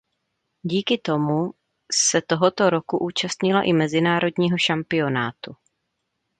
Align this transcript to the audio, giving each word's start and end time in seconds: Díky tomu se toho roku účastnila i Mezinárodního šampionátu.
Díky 0.63 0.97
tomu 0.97 1.51
se 1.93 2.21
toho 2.21 2.69
roku 2.69 2.97
účastnila 2.97 3.61
i 3.61 3.73
Mezinárodního 3.73 4.57
šampionátu. 4.57 5.55